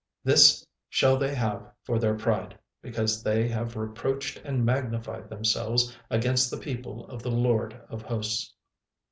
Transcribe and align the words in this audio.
36:002:010 0.25 0.33
This 0.33 0.65
shall 0.89 1.17
they 1.17 1.35
have 1.35 1.71
for 1.83 1.99
their 1.99 2.15
pride, 2.17 2.57
because 2.81 3.21
they 3.21 3.47
have 3.47 3.75
reproached 3.75 4.39
and 4.43 4.65
magnified 4.65 5.29
themselves 5.29 5.95
against 6.09 6.49
the 6.49 6.57
people 6.57 7.05
of 7.09 7.21
the 7.21 7.29
LORD 7.29 7.79
of 7.87 8.01
hosts. 8.01 8.51